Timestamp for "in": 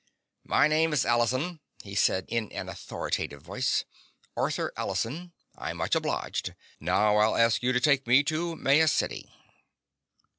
2.27-2.51